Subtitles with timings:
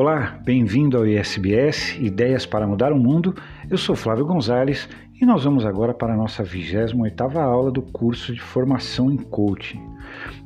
[0.00, 3.34] Olá, bem-vindo ao ISBS Ideias para Mudar o Mundo.
[3.68, 4.88] Eu sou Flávio Gonzalez
[5.20, 9.82] e nós vamos agora para a nossa 28ª aula do curso de Formação em Coaching.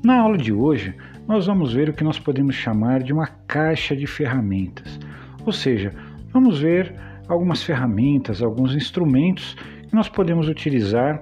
[0.02, 0.96] Na aula de hoje,
[1.28, 4.98] nós vamos ver o que nós podemos chamar de uma caixa de ferramentas.
[5.44, 5.94] Ou seja,
[6.32, 6.94] vamos ver
[7.28, 9.54] algumas ferramentas, alguns instrumentos
[9.86, 11.20] que nós podemos utilizar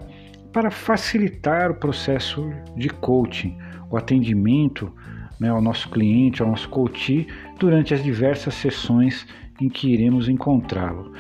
[0.52, 3.58] para facilitar o processo de coaching,
[3.90, 4.94] o atendimento
[5.40, 7.26] né, ao nosso cliente, ao nosso coach,
[7.58, 9.26] durante as diversas sessões
[9.58, 11.12] em que iremos encontrá-lo.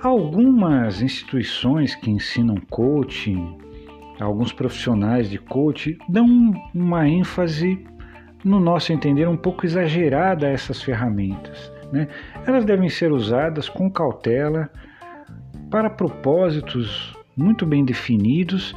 [0.00, 3.58] Algumas instituições que ensinam coaching,
[4.20, 7.84] alguns profissionais de coaching, dão uma ênfase,
[8.44, 11.72] no nosso entender, um pouco exagerada a essas ferramentas.
[11.90, 12.06] Né?
[12.46, 14.70] Elas devem ser usadas com cautela
[15.70, 18.74] para propósitos muito bem definidos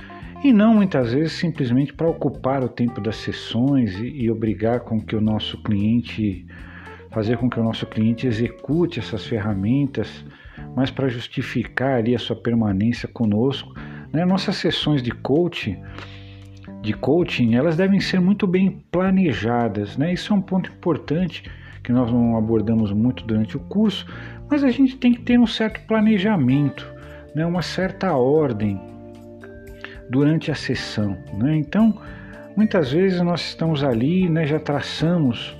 [0.47, 4.99] e não muitas vezes simplesmente para ocupar o tempo das sessões e, e obrigar com
[5.01, 6.45] que o nosso cliente
[7.11, 10.23] fazer com que o nosso cliente execute essas ferramentas,
[10.75, 13.73] mas para justificar ali a sua permanência conosco.
[14.13, 14.23] Né?
[14.23, 15.77] Nossas sessões de coaching,
[16.81, 20.13] de coaching, elas devem ser muito bem planejadas, né?
[20.13, 21.43] Isso é um ponto importante
[21.83, 24.05] que nós não abordamos muito durante o curso,
[24.49, 26.87] mas a gente tem que ter um certo planejamento,
[27.33, 27.45] né?
[27.45, 28.79] Uma certa ordem
[30.09, 31.17] durante a sessão.
[31.33, 31.57] Né?
[31.57, 31.99] Então,
[32.55, 35.55] muitas vezes nós estamos ali, né, já traçamos.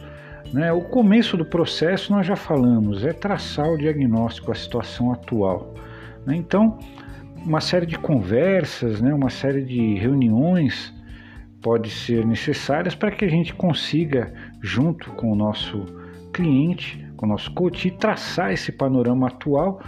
[0.53, 5.73] Né, o começo do processo nós já falamos, é traçar o diagnóstico, a situação atual.
[6.25, 6.35] Né?
[6.35, 6.79] Então,
[7.45, 10.93] uma série de conversas, né, uma série de reuniões
[11.61, 15.85] pode ser necessárias para que a gente consiga, junto com o nosso
[16.31, 19.81] cliente, com o nosso coach, traçar esse panorama atual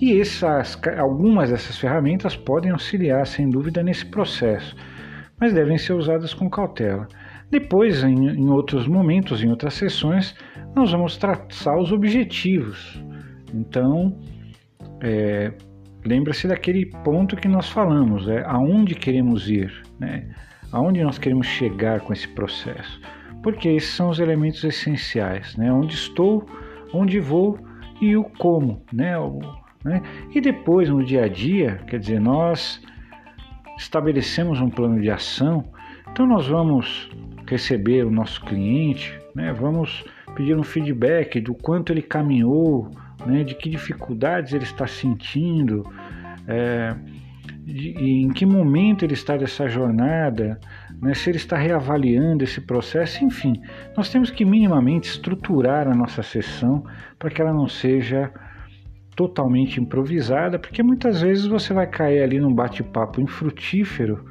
[0.00, 4.74] e essas, algumas dessas ferramentas podem auxiliar, sem dúvida, nesse processo,
[5.38, 7.06] mas devem ser usadas com cautela.
[7.50, 10.34] Depois, em, em outros momentos, em outras sessões,
[10.74, 13.02] nós vamos traçar os objetivos.
[13.52, 14.18] Então,
[15.00, 15.52] é,
[16.04, 20.28] lembra-se daquele ponto que nós falamos, é aonde queremos ir, né?
[20.72, 23.00] aonde nós queremos chegar com esse processo.
[23.42, 25.70] Porque esses são os elementos essenciais, né?
[25.70, 26.46] onde estou,
[26.94, 27.58] onde vou
[28.00, 29.14] e o como, né?
[29.84, 30.02] Né?
[30.34, 32.80] E depois, no dia a dia, quer dizer, nós
[33.78, 35.64] estabelecemos um plano de ação,
[36.10, 37.10] então nós vamos
[37.46, 39.52] receber o nosso cliente, né?
[39.52, 40.04] vamos
[40.34, 42.90] pedir um feedback do quanto ele caminhou,
[43.26, 43.44] né?
[43.44, 45.84] de que dificuldades ele está sentindo,
[46.46, 46.94] é,
[47.64, 50.60] de, em que momento ele está dessa jornada,
[51.00, 51.14] né?
[51.14, 53.60] se ele está reavaliando esse processo, enfim,
[53.96, 56.84] nós temos que minimamente estruturar a nossa sessão
[57.18, 58.32] para que ela não seja
[59.14, 64.24] totalmente improvisada, porque muitas vezes você vai cair ali num bate-papo infrutífero,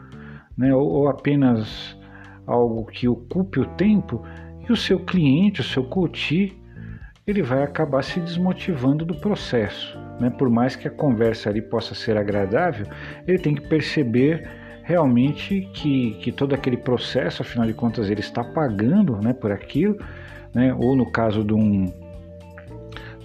[0.58, 1.97] né, ou, ou, apenas
[2.46, 4.24] algo que ocupe o tempo,
[4.68, 6.58] e o seu cliente, o seu coach,
[7.25, 9.97] ele vai acabar se desmotivando do processo.
[10.20, 10.30] Né?
[10.30, 12.86] Por mais que a conversa ali possa ser agradável,
[13.28, 14.47] ele tem que perceber
[14.84, 19.97] realmente que, que todo aquele processo, afinal de contas, ele está pagando né, por aquilo,
[20.53, 20.74] né?
[20.74, 21.91] ou no caso de um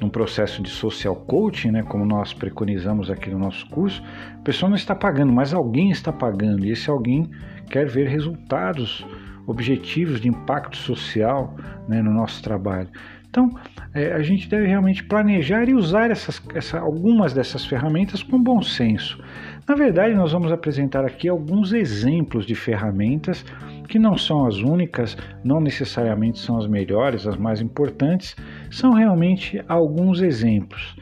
[0.00, 4.02] num processo de social coaching, né, como nós preconizamos aqui no nosso curso,
[4.34, 7.30] a pessoa não está pagando, mas alguém está pagando, e esse alguém
[7.70, 9.06] quer ver resultados
[9.46, 11.54] objetivos de impacto social
[11.88, 12.88] né, no nosso trabalho.
[13.28, 13.50] Então,
[13.92, 18.62] é, a gente deve realmente planejar e usar essas, essa, algumas dessas ferramentas com bom
[18.62, 19.22] senso.
[19.68, 23.44] Na verdade, nós vamos apresentar aqui alguns exemplos de ferramentas
[23.86, 28.36] que não são as únicas, não necessariamente são as melhores, as mais importantes,
[28.70, 30.96] são realmente alguns exemplos.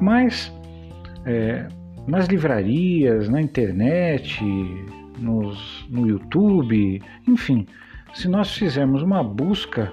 [0.00, 0.52] Mas
[1.26, 1.66] é,
[2.06, 4.42] nas livrarias, na internet,
[5.18, 7.66] nos, no YouTube, enfim,
[8.14, 9.92] se nós fizermos uma busca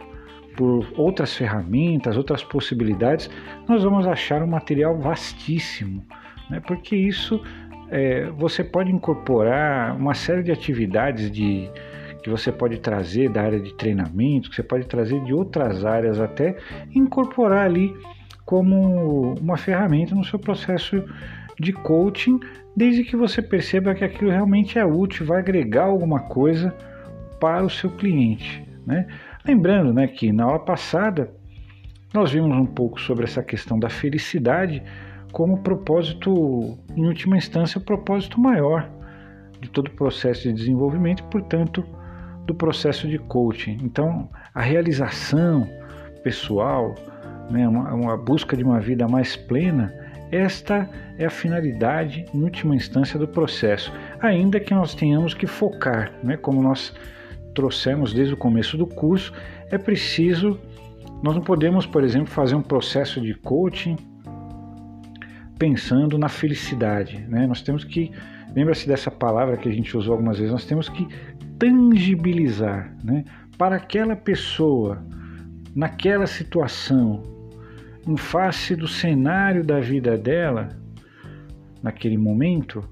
[0.56, 3.30] por outras ferramentas, outras possibilidades,
[3.68, 6.04] nós vamos achar um material vastíssimo,
[6.50, 6.60] né?
[6.66, 7.40] porque isso
[7.90, 11.70] é, você pode incorporar uma série de atividades de,
[12.28, 16.20] que você pode trazer da área de treinamento, que você pode trazer de outras áreas
[16.20, 16.58] até,
[16.94, 17.96] incorporar ali
[18.46, 21.02] como uma ferramenta no seu processo
[21.58, 22.38] de coaching,
[22.76, 26.76] desde que você perceba que aquilo realmente é útil, vai agregar alguma coisa
[27.40, 28.62] para o seu cliente.
[28.86, 29.08] Né?
[29.46, 31.32] Lembrando né, que na aula passada
[32.14, 34.84] nós vimos um pouco sobre essa questão da felicidade
[35.32, 38.90] como propósito, em última instância, o propósito maior
[39.62, 41.86] de todo o processo de desenvolvimento portanto,
[42.48, 43.78] do processo de coaching.
[43.84, 45.70] Então, a realização
[46.24, 46.96] pessoal,
[47.52, 49.94] né, uma, uma busca de uma vida mais plena,
[50.32, 56.12] esta é a finalidade, em última instância, do processo, ainda que nós tenhamos que focar,
[56.24, 56.94] né, como nós
[57.54, 59.34] trouxemos desde o começo do curso,
[59.70, 60.60] é preciso
[61.24, 63.98] Nós não podemos, por exemplo, fazer um processo de coaching
[65.58, 67.26] pensando na felicidade.
[67.28, 67.48] Né?
[67.48, 68.12] Nós temos que,
[68.56, 71.08] lembra-se dessa palavra que a gente usou algumas vezes, nós temos que
[71.60, 73.24] tangibilizar né?
[73.58, 75.04] para aquela pessoa,
[75.76, 77.24] naquela situação,
[78.08, 80.70] em face do cenário da vida dela,
[81.82, 82.88] naquele momento,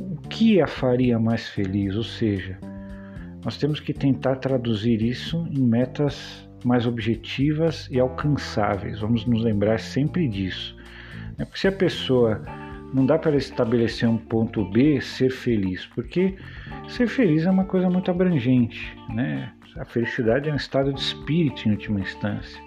[0.00, 1.94] o que a faria mais feliz?
[1.96, 2.58] Ou seja,
[3.44, 9.00] nós temos que tentar traduzir isso em metas mais objetivas e alcançáveis.
[9.00, 10.76] Vamos nos lembrar sempre disso.
[11.38, 12.42] É porque se a pessoa
[12.96, 16.34] não dá para estabelecer um ponto B, ser feliz, porque
[16.88, 19.52] ser feliz é uma coisa muito abrangente, né?
[19.76, 22.58] A felicidade é um estado de espírito em última instância.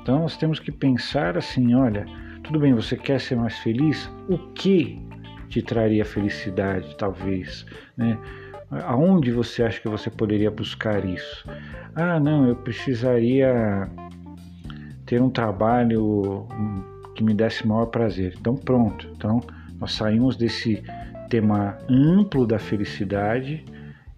[0.00, 2.06] Então nós temos que pensar assim, olha,
[2.42, 4.10] tudo bem, você quer ser mais feliz?
[4.26, 5.02] O que
[5.50, 8.16] te traria felicidade, talvez, né?
[8.70, 11.46] Aonde você acha que você poderia buscar isso?
[11.94, 13.86] Ah, não, eu precisaria
[15.04, 16.46] ter um trabalho
[17.14, 18.34] que me desse maior prazer.
[18.38, 19.06] Então, pronto.
[19.14, 19.42] Então,
[19.80, 20.82] nós saímos desse
[21.28, 23.64] tema amplo da felicidade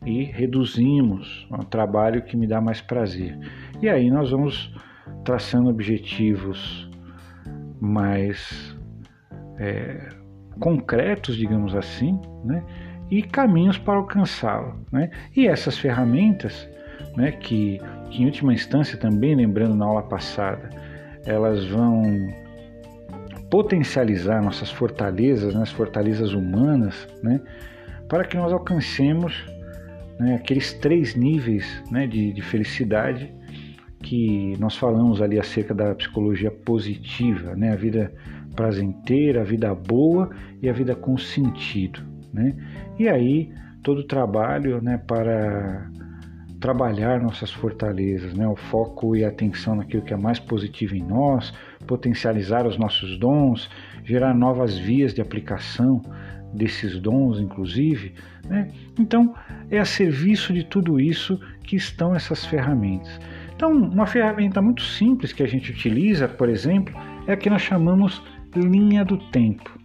[0.04, 3.38] e reduzimos um trabalho que me dá mais prazer.
[3.82, 4.72] E aí nós vamos
[5.24, 6.88] traçando objetivos
[7.80, 8.76] mais
[9.58, 10.08] é,
[10.58, 12.62] concretos, digamos assim, né?
[13.10, 14.80] e caminhos para alcançá-lo.
[14.92, 15.10] Né?
[15.36, 16.68] E essas ferramentas,
[17.16, 17.80] né, que,
[18.10, 20.70] que em última instância também, lembrando na aula passada,
[21.26, 22.02] elas vão
[23.50, 27.40] potencializar nossas fortalezas, né, as fortalezas humanas, né,
[28.08, 29.44] para que nós alcancemos
[30.18, 33.32] né, aqueles três níveis né, de, de felicidade
[34.02, 38.12] que nós falamos ali acerca da psicologia positiva, né, a vida
[38.54, 40.30] prazenteira, a vida boa
[40.62, 42.00] e a vida com sentido.
[42.32, 42.54] Né?
[42.98, 45.90] E aí todo o trabalho né, para
[46.60, 48.46] trabalhar nossas fortalezas, né?
[48.46, 51.52] o foco e a atenção naquilo que é mais positivo em nós,
[51.90, 53.68] potencializar os nossos dons,
[54.04, 56.00] gerar novas vias de aplicação
[56.54, 58.14] desses dons, inclusive.
[58.48, 58.70] Né?
[58.96, 59.34] Então,
[59.68, 63.18] é a serviço de tudo isso que estão essas ferramentas.
[63.56, 66.94] Então, uma ferramenta muito simples que a gente utiliza, por exemplo,
[67.26, 68.22] é a que nós chamamos
[68.54, 69.76] linha do tempo.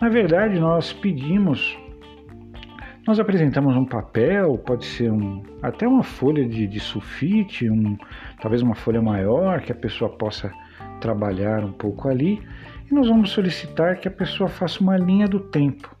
[0.00, 1.78] Na verdade, nós pedimos
[3.06, 7.98] nós apresentamos um papel, pode ser um, até uma folha de, de sulfite, um,
[8.40, 10.50] talvez uma folha maior que a pessoa possa
[11.04, 12.40] trabalhar um pouco ali,
[12.90, 15.94] e nós vamos solicitar que a pessoa faça uma linha do tempo,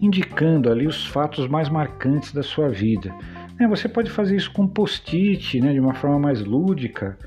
[0.00, 3.12] indicando ali os fatos mais marcantes da sua vida.
[3.58, 7.18] Né, você pode fazer isso com post-it, né, de uma forma mais lúdica.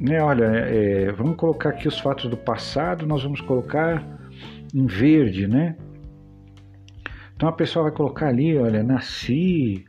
[0.00, 4.04] Né, olha, é, vamos colocar aqui os fatos do passado, nós vamos colocar
[4.74, 5.76] em verde, né?
[7.36, 9.84] Então a pessoa vai colocar ali, olha, nasci,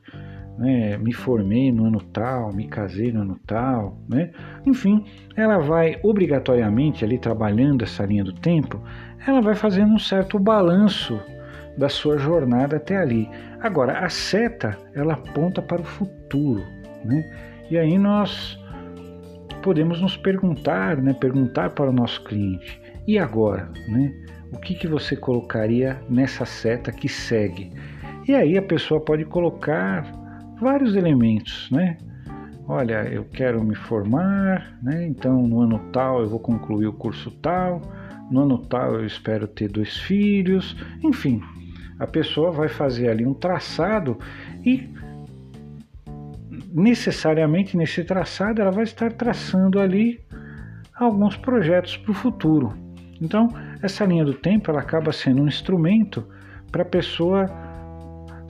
[0.57, 4.31] né, me formei no ano tal, me casei no ano tal, né?
[4.65, 5.03] Enfim,
[5.35, 8.81] ela vai obrigatoriamente ali trabalhando essa linha do tempo,
[9.25, 11.19] ela vai fazendo um certo balanço
[11.77, 13.29] da sua jornada até ali.
[13.61, 16.63] Agora, a seta, ela aponta para o futuro,
[17.03, 17.23] né?
[17.71, 18.59] E aí nós
[19.61, 24.13] podemos nos perguntar, né, perguntar para o nosso cliente, e agora, né?
[24.53, 27.71] o que, que você colocaria nessa seta que segue?
[28.27, 30.05] E aí a pessoa pode colocar
[30.63, 31.97] vários elementos, né?
[32.67, 35.05] Olha, eu quero me formar, né?
[35.05, 37.81] Então no ano tal eu vou concluir o curso tal,
[38.31, 41.41] no ano tal eu espero ter dois filhos, enfim,
[41.99, 44.17] a pessoa vai fazer ali um traçado
[44.65, 44.89] e
[46.73, 50.19] necessariamente nesse traçado ela vai estar traçando ali
[50.95, 52.73] alguns projetos para o futuro.
[53.21, 53.49] Então,
[53.81, 56.25] essa linha do tempo ela acaba sendo um instrumento
[56.71, 57.45] para a pessoa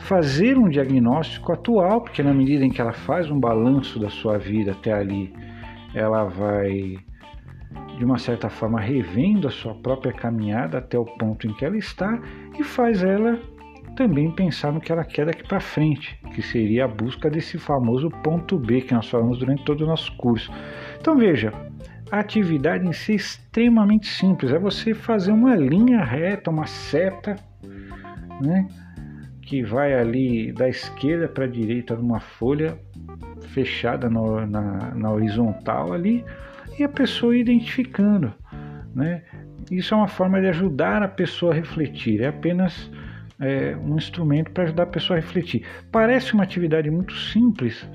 [0.04, 4.38] fazer um diagnóstico atual, porque na medida em que ela faz um balanço da sua
[4.38, 5.34] vida até ali,
[5.94, 6.98] ela vai
[7.98, 11.78] de uma certa forma revendo a sua própria caminhada até o ponto em que ela
[11.78, 12.20] está
[12.60, 13.40] e faz ela
[13.96, 18.10] também pensar no que ela quer daqui para frente, que seria a busca desse famoso
[18.10, 20.52] ponto B que nós falamos durante todo o nosso curso.
[21.00, 21.54] Então veja,
[22.12, 27.36] a atividade em si é extremamente simples, é você fazer uma linha reta, uma seta,
[28.42, 28.68] né,
[29.46, 32.78] que vai ali da esquerda para a direita numa folha
[33.50, 36.24] fechada no, na, na horizontal ali
[36.78, 38.34] e a pessoa identificando,
[38.96, 39.22] né?
[39.72, 42.92] Isso é uma forma de ajudar a pessoa a refletir, é apenas
[43.40, 45.66] é, um instrumento para ajudar a pessoa a refletir.
[45.92, 47.88] Parece uma atividade muito simples,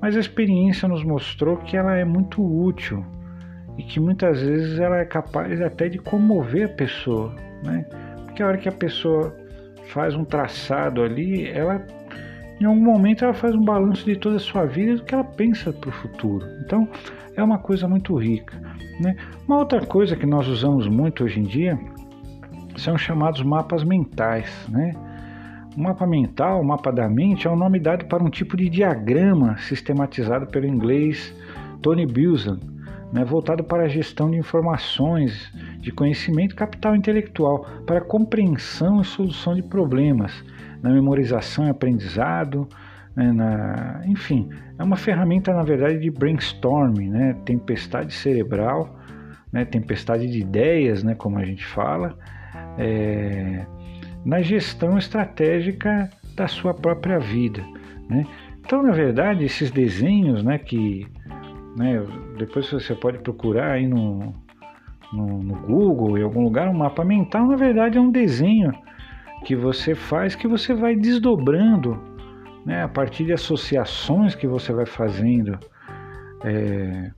[0.00, 3.04] mas a experiência nos mostrou que ela é muito útil
[3.78, 7.34] e que muitas vezes ela é capaz até de comover a pessoa,
[7.64, 7.86] né?
[8.24, 9.43] Porque a hora que a pessoa
[9.88, 11.84] faz um traçado ali, ela
[12.60, 15.14] em algum momento ela faz um balanço de toda a sua vida e do que
[15.14, 16.46] ela pensa para o futuro.
[16.64, 16.88] Então
[17.36, 18.60] é uma coisa muito rica.
[19.00, 19.16] Né?
[19.46, 21.78] Uma outra coisa que nós usamos muito hoje em dia
[22.76, 24.50] são chamados mapas mentais.
[24.68, 24.92] Né?
[25.76, 28.56] O mapa mental, o mapa da mente, é o um nome dado para um tipo
[28.56, 31.34] de diagrama sistematizado pelo inglês
[31.82, 32.60] Tony Buzan,
[33.12, 35.52] né, voltado para a gestão de informações,
[35.84, 40.32] de conhecimento capital intelectual, para compreensão e solução de problemas,
[40.82, 42.66] na memorização e aprendizado,
[43.14, 44.48] né, na, enfim,
[44.78, 48.98] é uma ferramenta na verdade de brainstorming, né, tempestade cerebral,
[49.52, 52.16] né, tempestade de ideias, né, como a gente fala,
[52.78, 53.66] é,
[54.24, 57.62] na gestão estratégica da sua própria vida.
[58.08, 58.24] Né?
[58.64, 61.06] Então, na verdade, esses desenhos, né, que
[61.76, 62.02] né,
[62.38, 64.34] depois você pode procurar aí no,
[65.14, 68.72] no, no Google, em algum lugar, um mapa mental, na verdade, é um desenho
[69.44, 71.98] que você faz que você vai desdobrando
[72.64, 75.58] né, a partir de associações que você vai fazendo
[76.42, 77.10] é,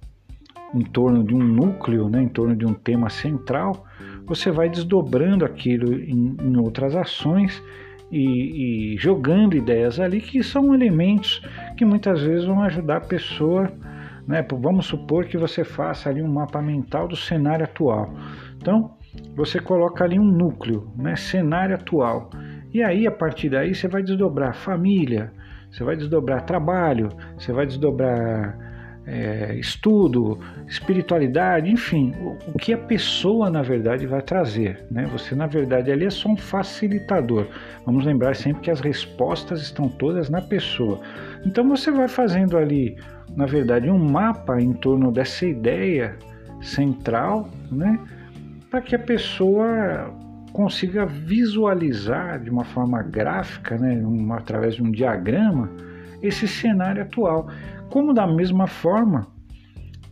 [0.75, 3.85] em torno de um núcleo, né, em torno de um tema central,
[4.27, 7.63] você vai desdobrando aquilo em, em outras ações
[8.11, 11.41] e, e, jogando ideias ali que são elementos
[11.77, 13.71] que muitas vezes vão ajudar a pessoa.
[14.27, 14.45] Né?
[14.51, 18.13] Vamos supor que você faça ali um mapa mental do cenário atual.
[18.57, 18.97] Então,
[19.35, 21.17] você coloca ali um núcleo, né?
[21.17, 22.31] cenário atual.
[22.73, 25.33] E aí, a partir daí, você vai desdobrar família,
[25.71, 28.67] você vai desdobrar trabalho, você vai desdobrar
[29.07, 34.85] é, estudo, espiritualidade, enfim, o, o, que a pessoa na verdade vai trazer.
[34.91, 35.07] Né?
[35.13, 37.47] Você na verdade ali é só um facilitador.
[37.85, 41.01] Vamos lembrar sempre que as respostas estão todas na pessoa.
[41.45, 42.97] Então você vai fazendo ali,
[43.35, 46.17] na verdade, um mapa em torno dessa ideia
[46.61, 47.99] central, né?
[48.71, 50.13] para que a pessoa
[50.53, 54.01] consiga visualizar de uma forma gráfica, né?
[54.05, 55.71] Uma, através de um diagrama,
[56.23, 57.49] esse cenário atual.
[57.91, 59.27] Como da mesma forma,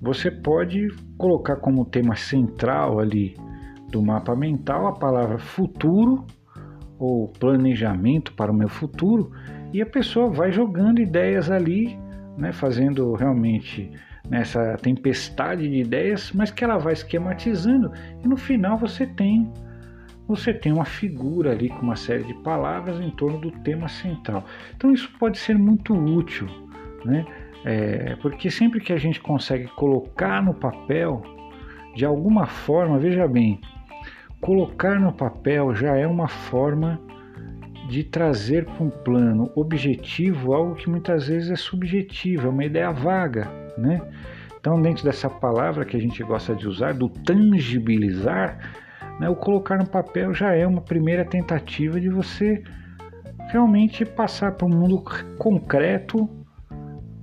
[0.01, 3.37] você pode colocar como tema central ali
[3.91, 6.27] do mapa mental a palavra futuro
[6.99, 9.31] ou planejamento para o meu futuro
[9.73, 11.99] e a pessoa vai jogando ideias ali,
[12.37, 13.91] né, fazendo realmente
[14.29, 19.53] nessa tempestade de ideias, mas que ela vai esquematizando e no final você tem
[20.27, 24.43] você tem uma figura ali com uma série de palavras em torno do tema central.
[24.75, 26.47] Então isso pode ser muito útil,
[27.05, 27.27] né?
[27.63, 31.23] É, porque sempre que a gente consegue colocar no papel,
[31.95, 33.61] de alguma forma, veja bem,
[34.41, 37.01] colocar no papel já é uma forma
[37.89, 42.91] de trazer para um plano objetivo algo que muitas vezes é subjetivo, é uma ideia
[42.91, 44.01] vaga, né?
[44.59, 48.59] Então, dentro dessa palavra que a gente gosta de usar, do tangibilizar,
[49.21, 52.63] né, o colocar no papel já é uma primeira tentativa de você
[53.51, 55.05] realmente passar para o mundo
[55.39, 56.29] concreto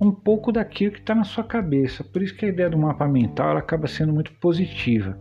[0.00, 2.04] um pouco daquilo que está na sua cabeça.
[2.04, 5.18] Por isso que a ideia do mapa mental ela acaba sendo muito positiva.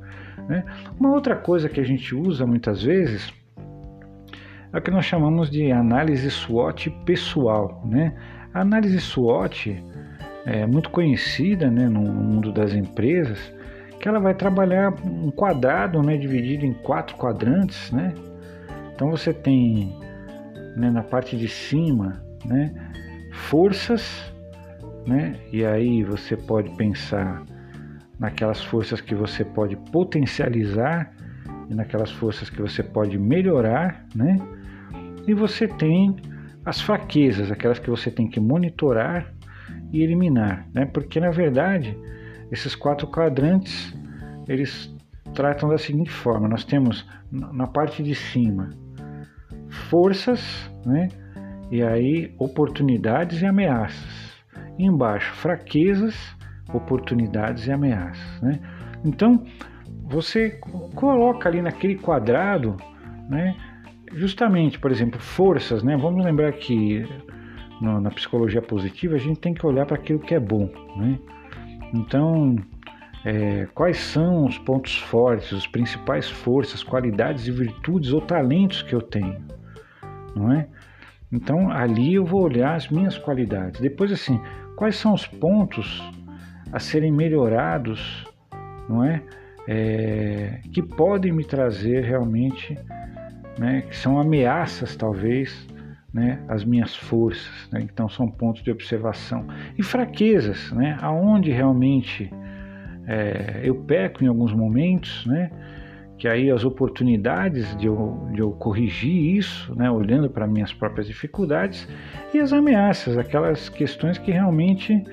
[0.48, 0.64] Né?
[1.00, 3.34] Uma outra coisa que a gente usa muitas vezes
[4.74, 7.82] é o que nós chamamos de análise SWOT pessoal.
[7.86, 8.14] Né?
[8.54, 9.84] A análise SWOT
[10.46, 13.54] é muito conhecida né, no mundo das empresas,
[14.00, 17.92] que ela vai trabalhar um quadrado né, dividido em quatro quadrantes.
[17.92, 18.14] Né?
[18.96, 19.96] Então você tem
[20.76, 22.74] né, na parte de cima né,
[23.32, 24.32] forças,
[25.06, 25.36] né?
[25.52, 27.44] E aí você pode pensar
[28.20, 31.12] naquelas forças que você pode potencializar
[31.70, 34.38] e naquelas forças que você pode melhorar, né?
[35.28, 36.16] E você tem
[36.66, 39.34] as fraquezas, aquelas que você tem que monitorar
[39.92, 40.86] e eliminar, né?
[40.86, 41.98] Porque na verdade
[42.52, 43.96] esses quatro quadrantes
[44.48, 44.94] eles
[45.34, 48.70] tratam da seguinte forma: nós temos na parte de cima
[49.90, 51.08] forças, né?
[51.72, 54.32] E aí oportunidades e ameaças
[54.78, 56.16] embaixo fraquezas,
[56.74, 58.42] oportunidades e ameaças.
[58.42, 58.60] Né?
[59.04, 59.44] Então
[60.04, 60.60] você
[60.96, 62.76] coloca ali naquele quadrado,
[63.30, 63.56] né,
[64.14, 65.84] justamente, por exemplo, forças.
[65.84, 65.98] Né?
[65.98, 67.06] Vamos lembrar que
[67.82, 70.70] no, na psicologia positiva a gente tem que olhar para aquilo que é bom.
[70.98, 71.20] Né?
[71.94, 72.56] Então,
[73.24, 78.94] é, quais são os pontos fortes, as principais forças, qualidades e virtudes ou talentos que
[78.94, 79.38] eu tenho,
[80.36, 80.68] não é?
[81.32, 83.80] Então ali eu vou olhar as minhas qualidades.
[83.80, 84.40] Depois assim,
[84.76, 86.02] quais são os pontos
[86.74, 88.26] a serem melhorados,
[88.90, 89.22] não é?
[89.68, 92.78] é que podem me trazer realmente,
[93.62, 93.84] né?
[93.84, 95.68] Que são ameaças talvez,
[96.12, 96.44] né?
[96.48, 97.82] As minhas forças, né?
[97.82, 99.46] Então são pontos de observação
[99.78, 100.98] e fraquezas, né?
[101.00, 102.34] Aonde realmente
[103.08, 105.52] é, eu peco em alguns momentos, né?
[106.18, 111.08] que aí as oportunidades de eu, de eu corrigir isso, né, olhando para minhas próprias
[111.08, 111.88] dificuldades,
[112.32, 115.04] e as ameaças, aquelas questões que realmente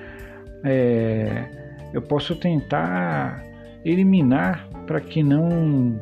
[0.63, 1.49] é,
[1.95, 3.43] eu posso tentar
[3.83, 5.99] eliminar para que não.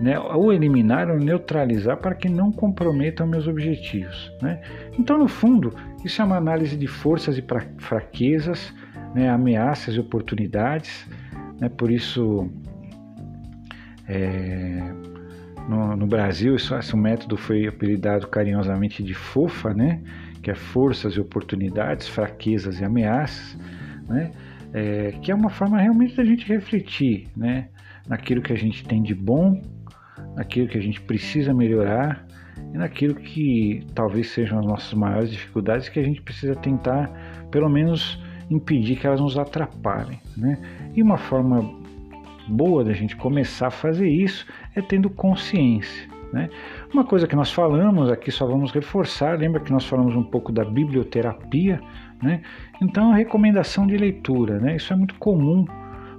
[0.00, 4.32] Né, ou eliminar ou neutralizar para que não comprometam meus objetivos.
[4.42, 4.60] Né?
[4.98, 5.72] Então, no fundo,
[6.04, 7.44] isso é uma análise de forças e
[7.78, 8.74] fraquezas,
[9.14, 11.06] né, ameaças e oportunidades.
[11.60, 12.50] Né, por isso,
[14.08, 14.82] é,
[15.68, 20.00] no, no, Brasil, isso, esse método foi apelidado carinhosamente de FOFA, né?
[20.44, 23.56] que é forças e oportunidades, fraquezas e ameaças,
[24.06, 24.30] né?
[24.74, 27.68] É, que é uma forma realmente da gente refletir né?
[28.08, 29.62] naquilo que a gente tem de bom,
[30.34, 32.26] naquilo que a gente precisa melhorar
[32.72, 37.10] e naquilo que talvez sejam as nossas maiores dificuldades que a gente precisa tentar,
[37.50, 40.18] pelo menos, impedir que elas nos atrapalhem.
[40.36, 40.58] Né?
[40.94, 41.82] E uma forma
[42.48, 46.08] boa da gente começar a fazer isso é tendo consciência.
[46.32, 46.48] Né?
[46.92, 50.52] Uma coisa que nós falamos aqui, só vamos reforçar, lembra que nós falamos um pouco
[50.52, 51.80] da biblioterapia,
[52.20, 52.42] né?
[52.82, 54.76] então a recomendação de leitura, né?
[54.76, 55.64] isso é muito comum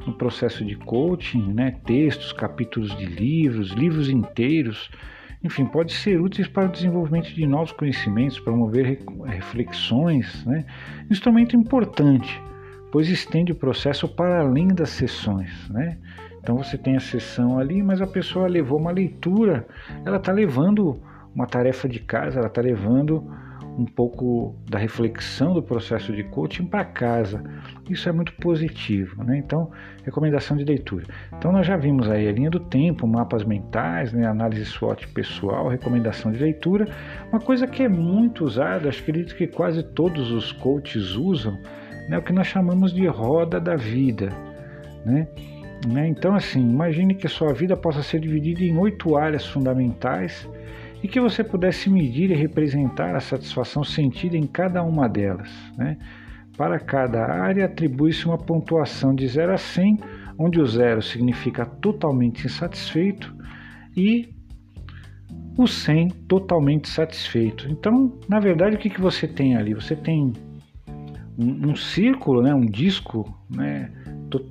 [0.05, 1.77] no processo de coaching, né?
[1.85, 4.89] textos, capítulos de livros, livros inteiros,
[5.43, 10.65] enfim, pode ser úteis para o desenvolvimento de novos conhecimentos, promover reflexões, né?
[11.09, 12.41] instrumento importante
[12.95, 15.69] pois estende o processo para além das sessões.
[15.69, 15.97] Né?
[16.39, 19.67] Então você tem a sessão ali, mas a pessoa levou uma leitura,
[20.05, 20.97] ela está levando
[21.35, 23.29] uma tarefa de casa, ela está levando
[23.77, 27.43] um pouco da reflexão do processo de coaching para casa.
[27.89, 29.37] Isso é muito positivo, né?
[29.37, 29.69] Então,
[30.03, 31.05] recomendação de leitura.
[31.37, 34.25] Então, nós já vimos aí a linha do tempo, mapas mentais, né?
[34.25, 36.87] análise SWOT pessoal, recomendação de leitura.
[37.31, 41.59] Uma coisa que é muito usada, acho que quase todos os coaches usam,
[42.09, 44.29] né, o que nós chamamos de roda da vida.
[45.05, 45.27] Né?
[46.07, 50.47] Então, assim, imagine que a sua vida possa ser dividida em oito áreas fundamentais
[51.05, 55.51] e que você pudesse medir e representar a satisfação sentida em cada uma delas.
[55.77, 55.99] Né?
[56.57, 59.99] Para cada área, atribui-se uma pontuação de 0 a 100,
[60.35, 63.31] onde o zero significa totalmente insatisfeito
[63.95, 64.33] e
[65.55, 67.67] o 100 totalmente satisfeito.
[67.69, 69.75] Então, na verdade, o que, que você tem ali?
[69.75, 70.33] Você tem
[71.37, 73.91] um, um círculo, né, um disco, né,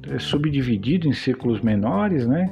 [0.09, 2.49] é subdividido em círculos menores, né,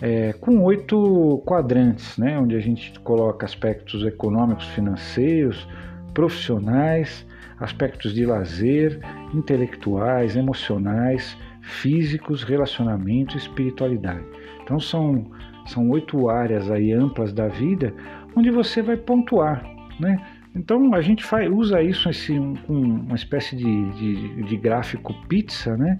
[0.00, 5.66] é, com oito quadrantes, né, onde a gente coloca aspectos econômicos, financeiros,
[6.12, 7.26] profissionais,
[7.58, 9.00] aspectos de lazer,
[9.34, 14.24] intelectuais, emocionais, físicos, relacionamentos e espiritualidade.
[14.62, 15.30] Então são,
[15.66, 17.92] são oito áreas aí amplas da vida
[18.34, 19.64] onde você vai pontuar,
[19.98, 20.20] né?
[20.54, 25.76] Então a gente faz, usa isso assim, com uma espécie de, de, de gráfico pizza,
[25.76, 25.98] né?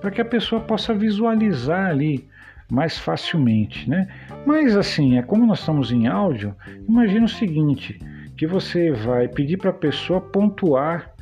[0.00, 2.26] Para que a pessoa possa visualizar ali
[2.70, 4.08] mais facilmente, né?
[4.44, 6.54] Mas assim, é como nós estamos em áudio,
[6.88, 7.98] imagina o seguinte,
[8.36, 11.12] que você vai pedir para a pessoa pontuar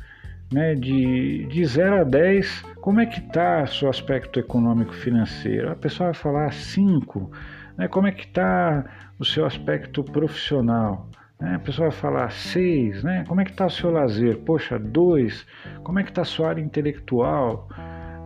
[0.51, 5.71] né, de, de 0 a 10, como é que está seu aspecto econômico financeiro?
[5.71, 7.31] A pessoa vai falar 5,
[7.77, 8.85] né, como é que está
[9.19, 11.09] o seu aspecto profissional?
[11.39, 11.55] Né?
[11.55, 13.23] A pessoa vai falar seis, né?
[13.27, 14.37] Como é que está o seu lazer?
[14.39, 15.45] Poxa, dois.
[15.83, 17.69] Como é que está a sua área intelectual?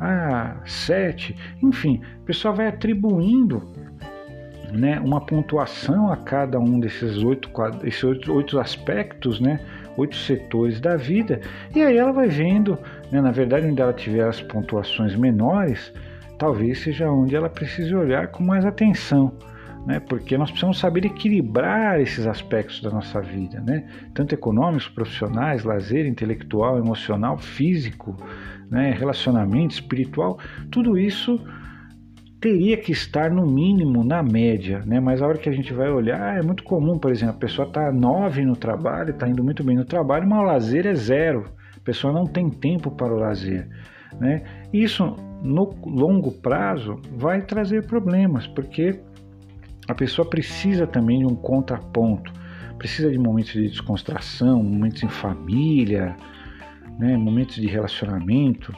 [0.01, 1.35] Ah, sete.
[1.61, 3.61] Enfim, o pessoal vai atribuindo
[4.73, 7.49] né, uma pontuação a cada um desses oito,
[7.83, 9.59] esses oito, oito aspectos, né?
[9.95, 11.39] Oito setores da vida.
[11.75, 12.79] E aí ela vai vendo,
[13.11, 15.93] né, na verdade, onde ela tiver as pontuações menores,
[16.39, 19.31] talvez seja onde ela precise olhar com mais atenção
[19.85, 19.99] né?
[19.99, 23.87] porque nós precisamos saber equilibrar esses aspectos da nossa vida, né?
[24.13, 28.15] tanto econômicos, profissionais, lazer, intelectual, emocional, físico,
[28.69, 28.91] né?
[28.91, 30.39] relacionamento, espiritual,
[30.69, 31.39] tudo isso
[32.41, 34.99] teria que estar no mínimo na média, né?
[34.99, 37.67] Mas a hora que a gente vai olhar é muito comum, por exemplo, a pessoa
[37.67, 41.51] está nove no trabalho, está indo muito bem no trabalho, mas o lazer é zero.
[41.77, 43.69] A pessoa não tem tempo para o lazer,
[44.19, 44.41] né?
[44.73, 48.99] Isso no longo prazo vai trazer problemas, porque
[49.87, 52.31] a pessoa precisa também de um contraponto,
[52.77, 56.15] precisa de momentos de descontração, momentos em família,
[56.99, 58.73] né, momentos de relacionamento.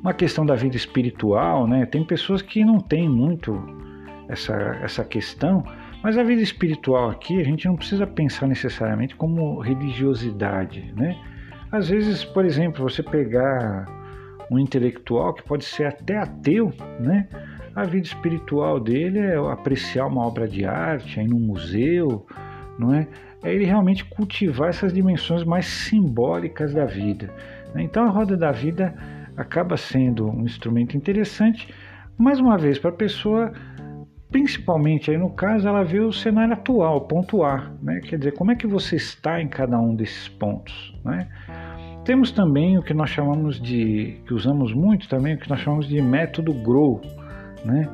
[0.00, 1.86] Uma questão da vida espiritual, né?
[1.86, 3.58] Tem pessoas que não têm muito
[4.28, 5.64] essa, essa questão,
[6.02, 11.18] mas a vida espiritual aqui a gente não precisa pensar necessariamente como religiosidade, né?
[11.72, 13.86] Às vezes, por exemplo, você pegar
[14.50, 17.26] um intelectual que pode ser até ateu, né?
[17.74, 22.26] A vida espiritual dele é apreciar uma obra de arte, é ir num museu,
[22.78, 23.08] não é?
[23.42, 27.30] É ele realmente cultivar essas dimensões mais simbólicas da vida.
[27.74, 27.82] Né?
[27.82, 28.94] Então a roda da vida
[29.36, 31.68] acaba sendo um instrumento interessante,
[32.16, 33.52] mais uma vez, para a pessoa
[34.34, 38.00] principalmente aí no caso, ela vê o cenário atual, ponto A, né?
[38.00, 41.28] Quer dizer, como é que você está em cada um desses pontos, né?
[42.04, 45.86] Temos também o que nós chamamos de, que usamos muito também, o que nós chamamos
[45.86, 47.00] de método GROW,
[47.64, 47.88] né?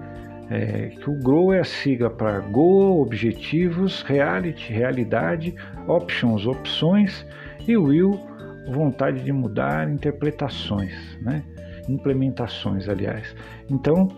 [0.51, 5.55] É, que o GROW é a sigla para Goal, Objetivos, Reality, Realidade,
[5.87, 7.25] Options, Opções
[7.69, 8.19] e Will,
[8.69, 11.45] Vontade de Mudar, Interpretações, né?
[11.89, 13.35] Implementações, aliás.
[13.69, 14.09] Então,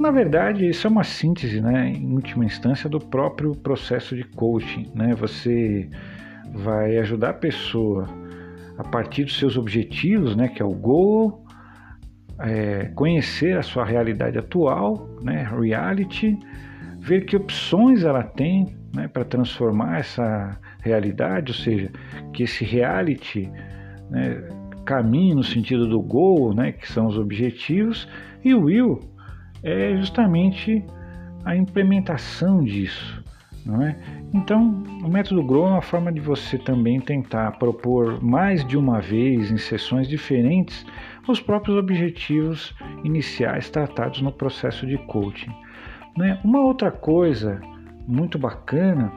[0.00, 4.90] na verdade, isso é uma síntese, né, em última instância, do próprio processo de coaching.
[4.94, 5.14] Né?
[5.14, 5.90] Você
[6.54, 8.08] vai ajudar a pessoa
[8.78, 11.44] a partir dos seus objetivos, né, que é o goal,
[12.40, 16.38] é, conhecer a sua realidade atual, né, reality,
[16.98, 21.90] ver que opções ela tem né, para transformar essa realidade, ou seja,
[22.32, 23.50] que esse reality
[24.10, 24.42] né,
[24.84, 28.08] caminhe no sentido do goal, né, que são os objetivos,
[28.44, 29.00] e o will
[29.62, 30.84] é justamente
[31.44, 33.22] a implementação disso.
[33.64, 33.94] Não é?
[34.32, 39.00] Então, o método GROW é uma forma de você também tentar propor mais de uma
[39.00, 40.86] vez, em sessões diferentes,
[41.30, 45.50] os próprios objetivos iniciais tratados no processo de coaching.
[46.16, 46.38] Né?
[46.44, 47.60] Uma outra coisa
[48.06, 49.12] muito bacana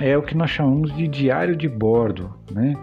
[0.00, 2.34] é o que nós chamamos de diário de bordo.
[2.50, 2.74] Né?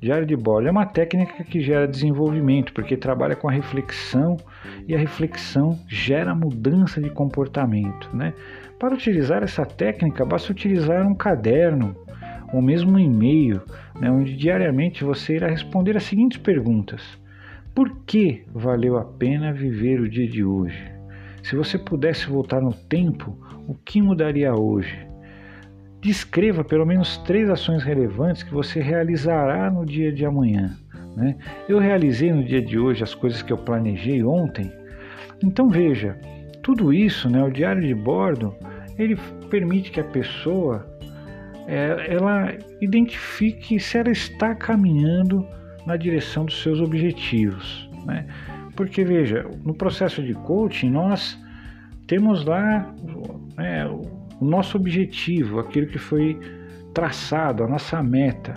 [0.00, 4.36] Diário de bordo é uma técnica que gera desenvolvimento, porque trabalha com a reflexão
[4.86, 8.14] e a reflexão gera mudança de comportamento.
[8.14, 8.32] Né?
[8.78, 11.96] Para utilizar essa técnica, basta utilizar um caderno
[12.52, 13.60] ou mesmo um e-mail,
[14.00, 17.18] né, onde diariamente você irá responder as seguintes perguntas:
[17.78, 20.90] Por que valeu a pena viver o dia de hoje?
[21.44, 23.38] Se você pudesse voltar no tempo,
[23.68, 25.06] o que mudaria hoje?
[26.00, 30.76] Descreva pelo menos três ações relevantes que você realizará no dia de amanhã.
[31.14, 31.36] Né?
[31.68, 34.72] Eu realizei no dia de hoje as coisas que eu planejei ontem.
[35.40, 36.18] Então veja,
[36.64, 38.56] tudo isso, né, o diário de bordo,
[38.98, 39.16] ele
[39.48, 40.84] permite que a pessoa
[41.68, 45.46] é, ela identifique se ela está caminhando
[45.88, 47.88] na direção dos seus objetivos.
[48.04, 48.26] Né?
[48.76, 51.36] Porque veja, no processo de coaching nós
[52.06, 52.94] temos lá
[53.56, 56.38] né, o nosso objetivo, aquilo que foi
[56.92, 58.54] traçado, a nossa meta.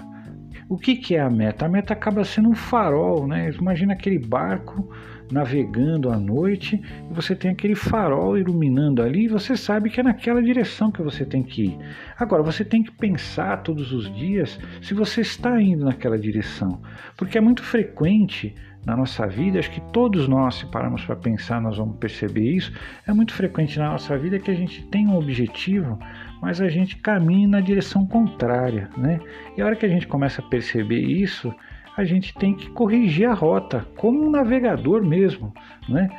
[0.68, 1.66] O que, que é a meta?
[1.66, 3.52] A meta acaba sendo um farol, né?
[3.60, 4.90] Imagina aquele barco
[5.32, 10.04] navegando à noite e você tem aquele farol iluminando ali e você sabe que é
[10.04, 11.78] naquela direção que você tem que ir.
[12.18, 16.82] Agora, você tem que pensar todos os dias se você está indo naquela direção,
[17.18, 21.62] porque é muito frequente na nossa vida, acho que todos nós, se pararmos para pensar,
[21.62, 22.74] nós vamos perceber isso.
[23.08, 26.00] É muito frequente na nossa vida que a gente tem um objetivo,
[26.42, 29.20] mas a gente caminha na direção contrária, né?
[29.56, 31.54] E a hora que a gente começa a perceber isso,
[31.96, 35.54] a gente tem que corrigir a rota, como um navegador mesmo,
[35.88, 36.10] né?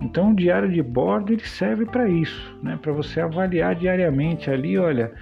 [0.00, 2.78] Então o diário de bordo ele serve para isso, né?
[2.80, 5.12] Para você avaliar diariamente ali, olha,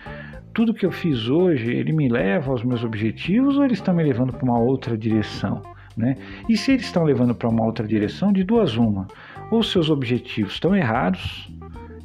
[0.52, 4.02] tudo que eu fiz hoje, ele me leva aos meus objetivos ou ele está me
[4.02, 5.62] levando para uma outra direção?
[5.96, 6.16] Né?
[6.48, 9.06] E se eles estão levando para uma outra direção, de duas uma,
[9.50, 11.50] ou seus objetivos estão errados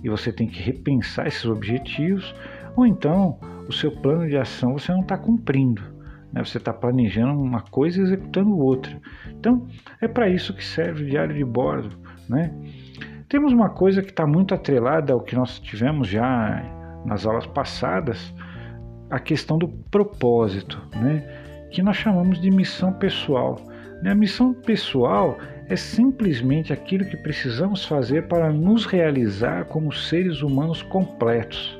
[0.04, 2.34] e você tem que repensar esses objetivos,
[2.76, 3.38] ou então
[3.68, 5.82] o seu plano de ação você não está cumprindo.
[6.32, 6.44] Né?
[6.44, 9.00] Você está planejando uma coisa e executando outra.
[9.30, 9.68] Então
[10.00, 11.98] é para isso que serve o diário de bordo.
[12.30, 12.54] Né?
[13.28, 16.64] Temos uma coisa que está muito atrelada ao que nós tivemos já
[17.06, 18.34] nas aulas passadas,
[19.10, 21.68] a questão do propósito, né?
[21.72, 23.58] que nós chamamos de missão pessoal.
[24.06, 30.82] A missão pessoal é simplesmente aquilo que precisamos fazer para nos realizar como seres humanos
[30.82, 31.80] completos.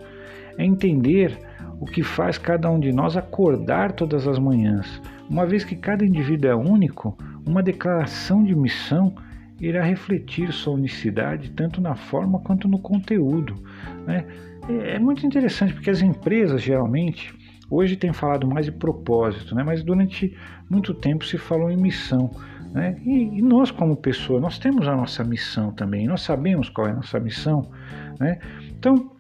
[0.58, 1.38] É entender
[1.82, 5.02] o que faz cada um de nós acordar todas as manhãs.
[5.30, 9.14] Uma vez que cada indivíduo é único, uma declaração de missão
[9.60, 13.62] irá refletir sua unicidade tanto na forma quanto no conteúdo.
[14.08, 14.26] Né?
[14.70, 17.34] É muito interessante porque as empresas geralmente
[17.72, 19.64] Hoje tem falado mais de propósito, né?
[19.64, 20.38] mas durante
[20.70, 22.30] muito tempo se falou em missão.
[22.74, 23.00] Né?
[23.06, 26.92] E, e, nós, como pessoa, nós temos a nossa missão também, nós sabemos qual é
[26.92, 27.72] a nossa missão.
[28.20, 28.40] Né?
[28.78, 29.16] Então,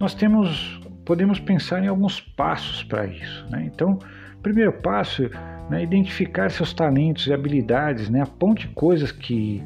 [0.00, 3.46] nós temos, podemos pensar em alguns passos para isso.
[3.50, 3.70] Né?
[3.72, 3.98] Então,
[4.42, 5.30] primeiro passo
[5.70, 8.22] né, identificar seus talentos e habilidades, né?
[8.22, 9.62] aponte coisas que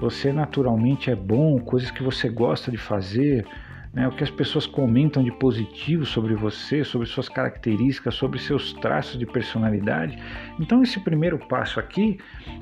[0.00, 3.46] você naturalmente é bom, coisas que você gosta de fazer,
[3.92, 8.72] né, o que as pessoas comentam de positivo sobre você, sobre suas características, sobre seus
[8.72, 10.18] traços de personalidade.
[10.58, 12.18] Então esse primeiro passo aqui,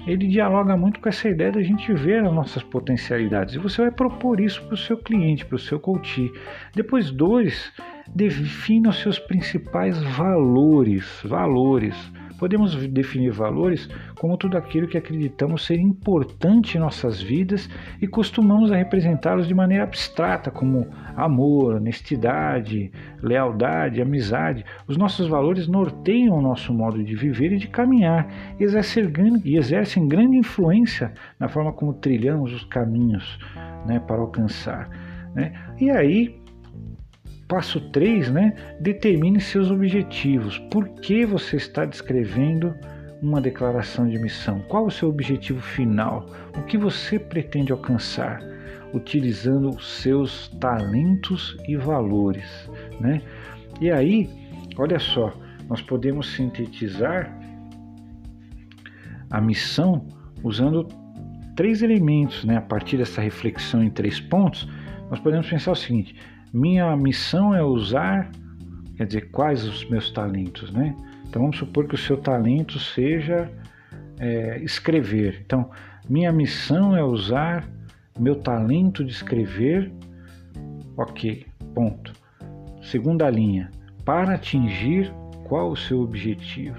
[0.06, 3.54] ele dialoga muito com essa ideia da gente ver as nossas potencialidades.
[3.54, 6.32] E você vai propor isso para o seu cliente, para o seu coach.
[6.74, 7.72] Depois dois,
[8.14, 11.96] defina os seus principais valores, valores
[12.40, 13.86] Podemos definir valores
[14.18, 17.68] como tudo aquilo que acreditamos ser importante em nossas vidas
[18.00, 22.90] e costumamos a representá-los de maneira abstrata, como amor, honestidade,
[23.22, 24.64] lealdade, amizade.
[24.88, 28.26] Os nossos valores norteiam o nosso modo de viver e de caminhar
[28.58, 33.38] e exercem, grande influência na forma como trilhamos os caminhos
[33.86, 34.88] né, para alcançar.
[35.34, 35.52] Né?
[35.78, 36.39] E aí,
[37.50, 40.56] passo 3, né, determine seus objetivos.
[40.70, 42.72] Por que você está descrevendo
[43.20, 44.60] uma declaração de missão?
[44.68, 46.24] Qual o seu objetivo final?
[46.56, 48.40] O que você pretende alcançar?
[48.94, 52.70] Utilizando os seus talentos e valores.
[53.00, 53.20] Né?
[53.80, 54.30] E aí,
[54.78, 55.34] olha só,
[55.68, 57.36] nós podemos sintetizar
[59.28, 60.06] a missão
[60.44, 60.86] usando
[61.56, 62.58] três elementos, né?
[62.58, 64.68] a partir dessa reflexão em três pontos,
[65.10, 66.14] nós podemos pensar o seguinte:
[66.52, 68.30] minha missão é usar,
[68.96, 70.94] quer dizer, quais os meus talentos, né?
[71.28, 73.50] Então vamos supor que o seu talento seja
[74.18, 75.42] é, escrever.
[75.44, 75.70] Então,
[76.08, 77.68] minha missão é usar
[78.18, 79.92] meu talento de escrever,
[80.96, 82.12] ok, ponto.
[82.82, 83.70] Segunda linha,
[84.04, 85.12] para atingir
[85.44, 86.78] qual o seu objetivo?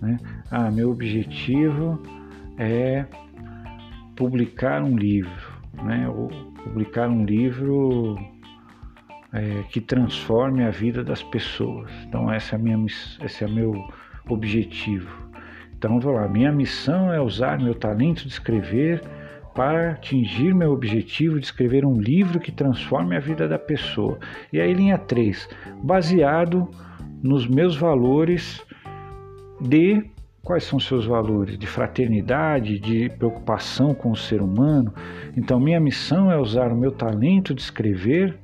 [0.00, 0.16] Né?
[0.50, 2.02] Ah, meu objetivo
[2.58, 3.04] é
[4.16, 5.52] publicar um livro,
[5.84, 6.08] né?
[6.08, 6.28] Ou
[6.64, 8.16] publicar um livro
[9.32, 11.90] é, que transforme a vida das pessoas.
[12.06, 12.86] Então essa é a minha,
[13.22, 13.74] esse é o meu
[14.28, 15.08] objetivo.
[15.76, 19.02] Então vou lá, minha missão é usar meu talento de escrever
[19.54, 24.18] para atingir meu objetivo de escrever um livro que transforme a vida da pessoa.
[24.52, 25.48] E aí linha 3,
[25.82, 26.68] baseado
[27.22, 28.64] nos meus valores
[29.60, 30.04] de
[30.42, 34.94] quais são seus valores de fraternidade, de preocupação com o ser humano.
[35.36, 38.38] Então, minha missão é usar o meu talento de escrever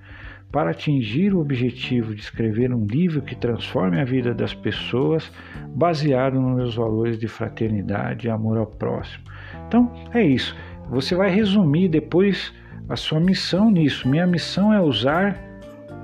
[0.55, 5.33] para atingir o objetivo de escrever um livro que transforme a vida das pessoas,
[5.71, 9.25] baseado nos meus valores de fraternidade e amor ao próximo.
[9.67, 10.55] Então, é isso.
[10.90, 12.55] Você vai resumir depois
[12.88, 14.09] a sua missão nisso.
[14.09, 15.37] Minha missão é usar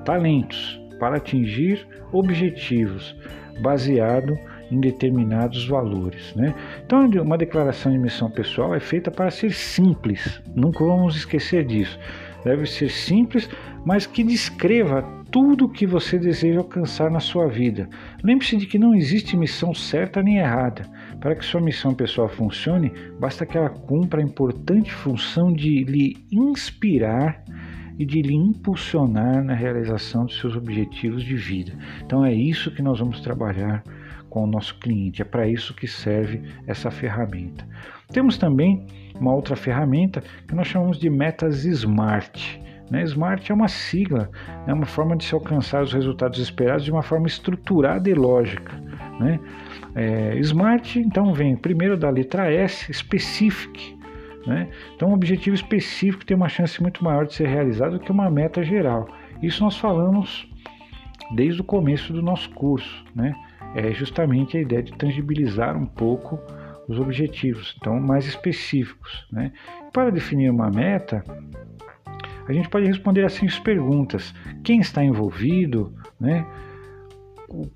[0.05, 3.17] talentos para atingir objetivos
[3.63, 4.37] baseado
[4.69, 6.35] em determinados valores.
[6.35, 6.53] Né?
[6.85, 11.97] Então, uma declaração de missão pessoal é feita para ser simples, nunca vamos esquecer disso.
[12.45, 13.49] Deve ser simples,
[13.85, 17.89] mas que descreva tudo o que você deseja alcançar na sua vida.
[18.23, 20.83] Lembre-se de que não existe missão certa nem errada.
[21.21, 26.17] Para que sua missão pessoal funcione, basta que ela cumpra a importante função de lhe
[26.33, 27.45] inspirar
[27.99, 31.73] e de lhe impulsionar na realização dos seus objetivos de vida.
[32.05, 33.85] Então é isso que nós vamos trabalhar
[34.31, 35.21] com o nosso cliente.
[35.21, 37.67] É para isso que serve essa ferramenta.
[38.11, 38.87] Temos também
[39.21, 42.61] uma outra ferramenta que nós chamamos de metas SMART.
[42.91, 43.05] Né?
[43.05, 44.31] SMART é uma sigla,
[44.67, 48.73] é uma forma de se alcançar os resultados esperados de uma forma estruturada e lógica.
[49.21, 49.39] Né?
[49.95, 53.97] É, SMART, então, vem primeiro da letra S, Specific.
[54.47, 54.69] Né?
[54.97, 58.31] Então, um objetivo específico tem uma chance muito maior de ser realizado do que uma
[58.31, 59.09] meta geral.
[59.43, 60.49] Isso nós falamos
[61.35, 63.05] desde o começo do nosso curso.
[63.15, 63.35] Né?
[63.75, 66.39] é justamente a ideia de tangibilizar um pouco
[66.89, 69.27] os objetivos, então mais específicos.
[69.31, 69.53] Né?
[69.93, 71.25] Para definir uma meta,
[72.51, 76.45] a gente pode responder assim as perguntas: quem está envolvido, né?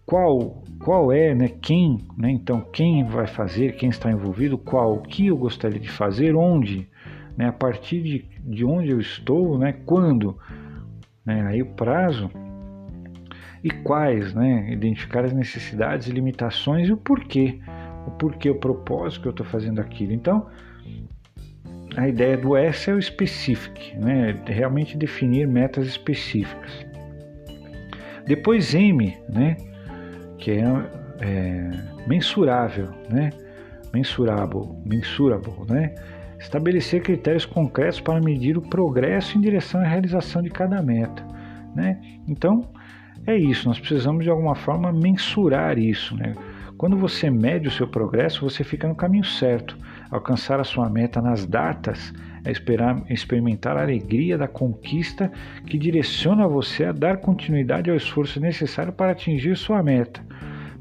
[0.05, 1.49] Qual qual é, né?
[1.49, 2.31] Quem, né?
[2.31, 6.89] Então quem vai fazer, quem está envolvido, qual, o que eu gostaria de fazer, onde,
[7.37, 7.49] né?
[7.49, 9.73] A partir de, de onde eu estou, né?
[9.87, 10.37] Quando,
[11.25, 11.47] né?
[11.47, 12.31] Aí o prazo
[13.63, 14.73] e quais, né?
[14.73, 17.61] Identificar as necessidades limitações e o porquê,
[18.07, 20.13] o porquê, o propósito que eu estou fazendo aquilo.
[20.13, 20.47] Então,
[21.97, 24.41] a ideia do S é o specific, né?
[24.47, 26.85] Realmente definir metas específicas.
[28.27, 29.57] Depois M, né?
[30.39, 30.65] Que é,
[31.21, 31.71] é
[32.07, 33.31] mensurável, né?
[33.93, 35.95] Mensurable, mensurable, né?
[36.39, 41.25] Estabelecer critérios concretos para medir o progresso em direção à realização de cada meta,
[41.75, 42.01] né?
[42.27, 42.69] Então,
[43.27, 46.15] é isso, nós precisamos de alguma forma mensurar isso.
[46.17, 46.35] Né?
[46.77, 49.77] Quando você mede o seu progresso, você fica no caminho certo.
[50.11, 52.13] Alcançar a sua meta nas datas
[52.45, 55.31] é esperar, experimentar a alegria da conquista
[55.67, 60.21] que direciona você a dar continuidade ao esforço necessário para atingir sua meta.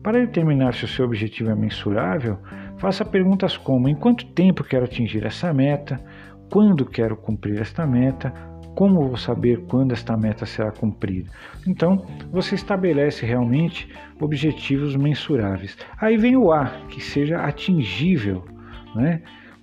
[0.02, 2.38] Para determinar se o seu objetivo é mensurável,
[2.78, 6.02] faça perguntas como: em quanto tempo quero atingir essa meta?
[6.50, 8.53] Quando quero cumprir esta meta?
[8.76, 11.30] Como vou saber quando esta meta será cumprida?
[11.68, 13.88] Então, você estabelece realmente
[14.20, 15.78] objetivos mensuráveis.
[16.00, 18.44] Aí vem o A, que seja atingível,
[18.96, 19.22] né?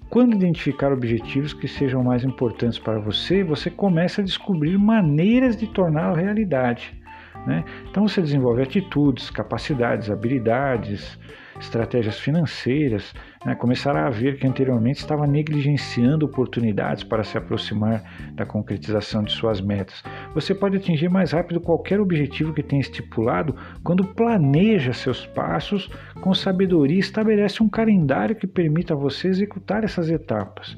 [0.09, 5.68] Quando identificar objetivos que sejam mais importantes para você, você começa a descobrir maneiras de
[5.68, 7.00] torná-lo realidade.
[7.46, 7.64] Né?
[7.90, 11.18] Então você desenvolve atitudes, capacidades, habilidades,
[11.61, 13.55] estratégias financeiras, né?
[13.55, 19.61] começará a ver que anteriormente estava negligenciando oportunidades para se aproximar da concretização de suas
[19.61, 20.03] metas.
[20.35, 25.88] Você pode atingir mais rápido qualquer objetivo que tenha estipulado quando planeja seus passos
[26.20, 30.76] com sabedoria e estabelece um calendário que permita a você executar essas etapas.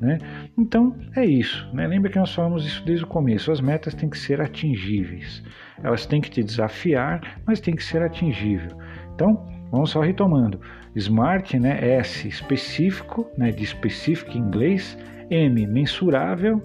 [0.00, 0.18] Né?
[0.58, 1.68] Então é isso.
[1.72, 1.86] Né?
[1.86, 3.52] Lembra que nós falamos isso desde o começo.
[3.52, 5.42] As metas têm que ser atingíveis.
[5.82, 8.76] Elas têm que te desafiar, mas tem que ser atingível.
[9.14, 10.60] Então vamos só retomando.
[10.94, 11.78] Smart, né?
[11.96, 13.50] S específico, né?
[13.50, 14.96] De específico em inglês.
[15.30, 16.62] M mensurável.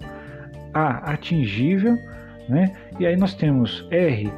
[0.72, 1.96] A atingível,
[2.48, 2.72] né?
[2.98, 4.30] E aí nós temos R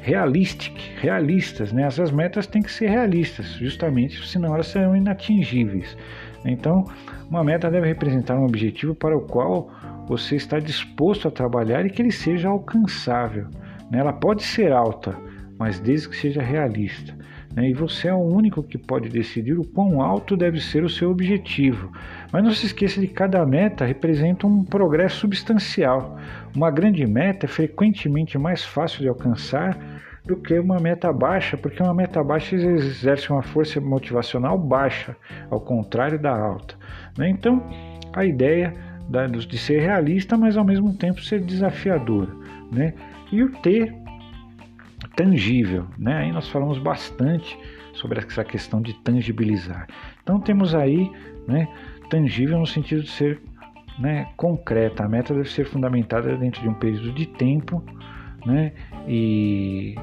[0.00, 1.82] realistic, realistas, né?
[1.82, 5.96] Essas metas têm que ser realistas, justamente, senão elas serão inatingíveis.
[6.44, 6.84] Então,
[7.28, 9.70] uma meta deve representar um objetivo para o qual
[10.06, 13.48] você está disposto a trabalhar e que ele seja alcançável.
[13.90, 13.98] Né?
[13.98, 15.16] Ela pode ser alta,
[15.58, 17.14] mas desde que seja realista.
[17.54, 17.70] Né?
[17.70, 21.10] E você é o único que pode decidir o quão alto deve ser o seu
[21.10, 21.90] objetivo.
[22.32, 26.18] Mas não se esqueça de que cada meta representa um progresso substancial.
[26.54, 29.78] Uma grande meta é frequentemente mais fácil de alcançar
[30.24, 35.16] do que uma meta baixa, porque uma meta baixa exerce uma força motivacional baixa,
[35.50, 36.74] ao contrário da alta.
[37.16, 37.30] Né?
[37.30, 37.66] Então,
[38.12, 38.74] a ideia
[39.48, 42.30] de ser realista, mas ao mesmo tempo ser desafiadora.
[42.70, 42.92] Né?
[43.30, 43.92] E o T,
[45.16, 45.86] tangível.
[45.98, 46.16] Né?
[46.16, 47.58] Aí nós falamos bastante
[47.92, 49.86] sobre essa questão de tangibilizar.
[50.22, 51.10] Então, temos aí
[51.46, 51.68] né,
[52.08, 53.40] tangível no sentido de ser
[53.98, 55.04] né, concreta.
[55.04, 57.82] A meta deve ser fundamentada dentro de um período de tempo
[58.46, 58.72] né,
[59.06, 59.96] e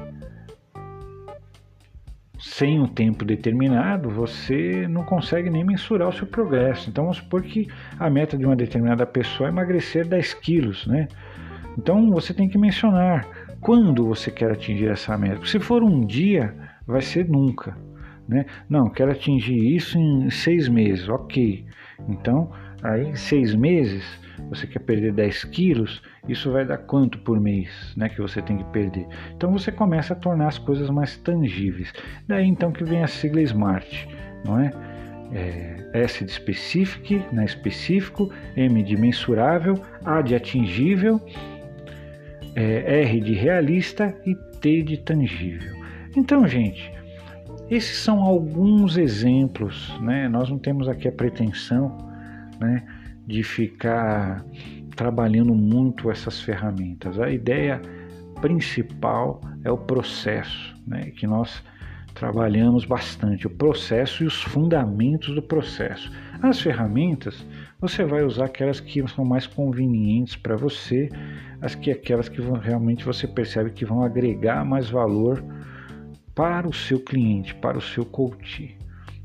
[2.38, 6.88] sem um tempo determinado, você não consegue nem mensurar o seu progresso.
[6.90, 7.66] Então vamos supor que
[7.98, 11.08] a meta de uma determinada pessoa é emagrecer 10 quilos, né?
[11.78, 13.26] Então você tem que mencionar
[13.60, 15.44] quando você quer atingir essa meta.
[15.44, 16.54] Se for um dia,
[16.86, 17.76] vai ser nunca.
[18.28, 18.46] Né?
[18.68, 21.64] Não, quero atingir isso em seis meses, ok.
[22.08, 22.50] Então,
[22.82, 24.04] aí em seis meses,
[24.50, 28.58] você quer perder 10 quilos, isso vai dar quanto por mês né, que você tem
[28.58, 29.06] que perder?
[29.34, 31.92] Então você começa a tornar as coisas mais tangíveis.
[32.26, 34.06] Daí então que vem a sigla SMART,
[34.44, 34.70] não é?
[35.32, 41.20] é S de specific, né, específico, M de mensurável, A de atingível,
[42.56, 45.76] é, R de realista e T de tangível.
[46.16, 46.90] Então, gente,
[47.70, 50.28] esses são alguns exemplos, né?
[50.28, 51.96] Nós não temos aqui a pretensão,
[52.58, 52.82] né,
[53.26, 54.44] de ficar
[54.96, 57.20] trabalhando muito essas ferramentas.
[57.20, 57.82] A ideia
[58.40, 61.62] principal é o processo, né, que nós
[62.14, 66.10] trabalhamos bastante, o processo e os fundamentos do processo.
[66.40, 67.46] As ferramentas,
[67.88, 71.08] você vai usar aquelas que são mais convenientes para você,
[71.62, 75.42] as que aquelas que vão, realmente você percebe que vão agregar mais valor
[76.34, 78.76] para o seu cliente, para o seu coach,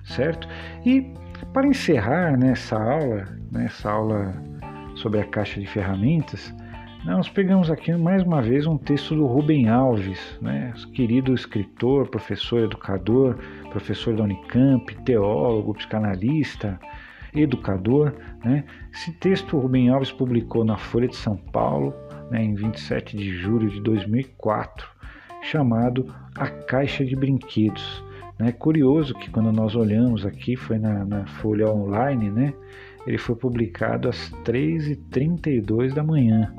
[0.05, 0.47] certo?
[0.85, 1.11] E
[1.51, 4.33] para encerrar nessa aula, nessa aula
[4.95, 6.53] sobre a caixa de ferramentas,
[7.03, 12.61] nós pegamos aqui mais uma vez um texto do Rubem Alves, né, querido escritor, professor,
[12.61, 13.37] educador,
[13.71, 16.79] professor da Unicamp, teólogo, psicanalista,
[17.33, 18.13] educador.
[18.43, 18.63] Né.
[18.93, 21.93] Esse texto Rubem Alves publicou na Folha de São Paulo
[22.31, 24.87] né, em 27 de julho de 2004,
[25.43, 28.03] chamado A Caixa de Brinquedos.
[28.39, 32.53] É curioso que quando nós olhamos aqui, foi na, na Folha Online, né?
[33.05, 36.51] Ele foi publicado às 3h32 da manhã.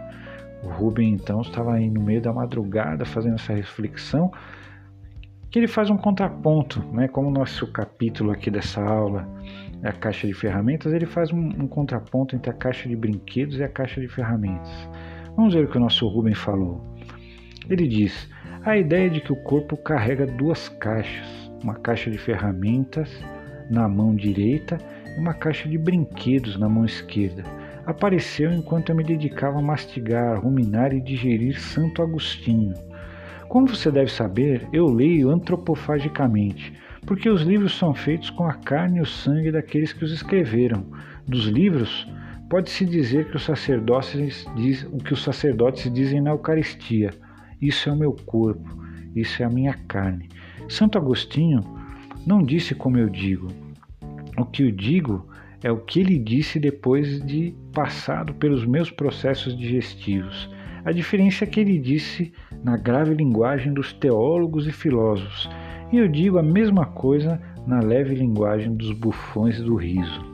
[0.63, 4.31] O Rubem então estava aí no meio da madrugada fazendo essa reflexão,
[5.51, 7.09] que ele faz um contraponto, né?
[7.09, 9.27] Como nosso capítulo aqui dessa aula
[9.89, 13.65] a caixa de ferramentas, ele faz um, um contraponto entre a caixa de brinquedos e
[13.65, 14.71] a caixa de ferramentas.
[15.37, 16.81] Vamos ver o que o nosso Rubem falou.
[17.69, 18.29] Ele diz:
[18.65, 23.09] a ideia de que o corpo carrega duas caixas uma caixa de ferramentas
[23.71, 24.79] na mão direita
[25.17, 27.45] e uma caixa de brinquedos na mão esquerda.
[27.87, 32.75] Apareceu enquanto eu me dedicava a mastigar, ruminar e digerir Santo Agostinho.
[33.49, 36.73] Como você deve saber, eu leio antropofagicamente,
[37.07, 40.87] porque os livros são feitos com a carne e o sangue daqueles que os escreveram.
[41.27, 42.07] Dos livros,
[42.49, 47.11] pode-se dizer que os sacerdotes diz, o que os sacerdotes dizem na Eucaristia.
[47.61, 50.29] Isso é o meu corpo, isso é a minha carne.
[50.69, 51.63] Santo Agostinho
[52.27, 53.49] não disse como eu digo.
[54.37, 55.27] O que eu digo
[55.63, 60.51] é o que ele disse depois de passado pelos meus processos digestivos.
[60.85, 62.33] A diferença é que ele disse
[62.65, 65.49] na grave linguagem dos teólogos e filósofos,
[65.93, 70.25] e eu digo a mesma coisa na leve linguagem dos bufões do riso.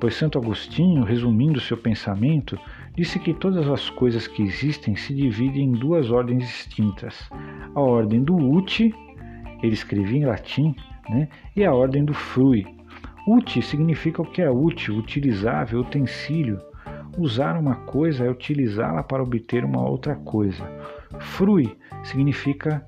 [0.00, 2.58] Pois Santo Agostinho, resumindo seu pensamento,
[2.96, 7.28] disse que todas as coisas que existem se dividem em duas ordens distintas:
[7.74, 8.94] a ordem do uti,
[9.62, 10.74] ele escrevia em latim,
[11.10, 12.66] né, e a ordem do frui.
[13.28, 16.58] Uti significa o que é útil, utilizável, utensílio.
[17.18, 20.64] Usar uma coisa é utilizá-la para obter uma outra coisa.
[21.18, 22.82] Frui significa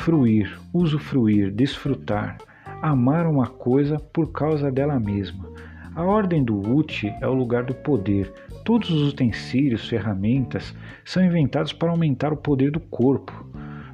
[0.00, 2.38] fruir, usufruir, desfrutar,
[2.80, 5.46] amar uma coisa por causa dela mesma.
[5.94, 8.32] A ordem do uti é o lugar do poder.
[8.64, 10.74] Todos os utensílios, ferramentas
[11.04, 13.46] são inventados para aumentar o poder do corpo.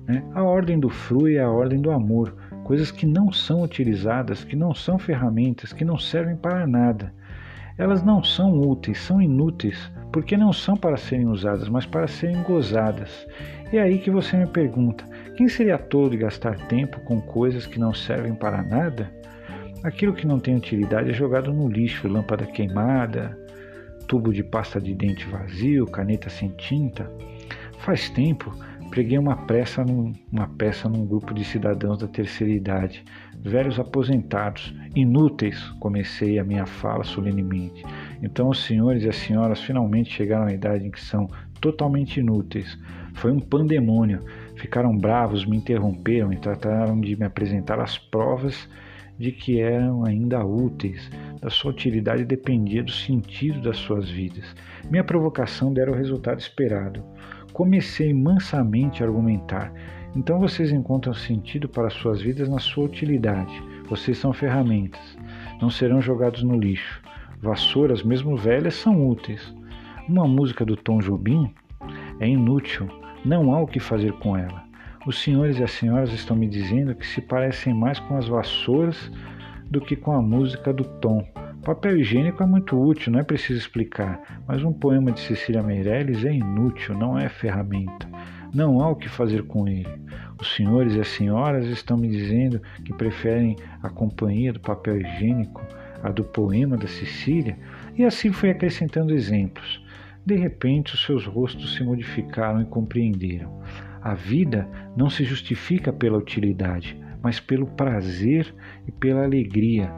[0.07, 0.23] Né?
[0.33, 4.55] A ordem do frui é a ordem do amor, coisas que não são utilizadas, que
[4.55, 7.13] não são ferramentas, que não servem para nada.
[7.77, 12.43] Elas não são úteis, são inúteis, porque não são para serem usadas, mas para serem
[12.45, 13.27] gozadas.
[13.73, 15.05] E é aí que você me pergunta:
[15.37, 19.13] quem seria tolo de gastar tempo com coisas que não servem para nada?
[19.85, 23.39] Aquilo que não tem utilidade é jogado no lixo, lâmpada queimada,
[24.09, 27.11] tubo de pasta de dente vazio, caneta sem tinta.
[27.79, 28.53] Faz tempo
[28.91, 33.05] preguei uma, peça num, uma peça num grupo de cidadãos da terceira idade,
[33.43, 37.85] velhos aposentados, inúteis, comecei a minha fala solenemente.
[38.23, 41.29] Então os senhores e as senhoras finalmente chegaram à idade em que são
[41.61, 42.79] totalmente inúteis.
[43.15, 44.25] Foi um pandemônio.
[44.57, 48.69] Ficaram bravos, me interromperam e trataram de me apresentar as provas
[49.19, 51.11] de que eram ainda úteis.
[51.41, 54.45] Da sua utilidade dependia do sentido das suas vidas.
[54.91, 57.03] Minha provocação dera o resultado esperado.
[57.53, 59.73] Comecei mansamente a argumentar.
[60.15, 63.63] Então vocês encontram sentido para suas vidas na sua utilidade.
[63.89, 65.17] Vocês são ferramentas.
[65.61, 67.03] Não serão jogados no lixo.
[67.41, 69.55] Vassouras, mesmo velhas, são úteis.
[70.09, 71.53] Uma música do Tom Jobim
[72.21, 72.89] é inútil.
[73.27, 74.63] Não há o que fazer com ela.
[75.05, 79.11] Os senhores e as senhoras estão me dizendo que se parecem mais com as vassouras
[79.69, 81.27] do que com a música do Tom.
[81.65, 86.25] Papel higiênico é muito útil, não é preciso explicar, mas um poema de Cecília Meirelles
[86.25, 88.09] é inútil, não é ferramenta.
[88.55, 89.89] Não há o que fazer com ele.
[90.41, 95.67] Os senhores e as senhoras estão me dizendo que preferem a companhia do papel higiênico
[96.01, 97.59] à do poema da Cecília,
[97.97, 99.85] e assim foi acrescentando exemplos.
[100.27, 103.63] De repente, os seus rostos se modificaram e compreenderam.
[104.03, 108.53] A vida não se justifica pela utilidade, mas pelo prazer
[108.89, 109.89] e pela alegria,